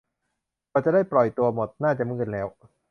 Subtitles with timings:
[0.71, 2.47] กว่าจะได้ปล่อยตัวหมด น่าจะมืดแล้ว